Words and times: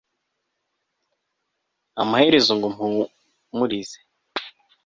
amaherezo 2.01 2.51
ngo 2.57 2.67
mpumurize 2.73 3.99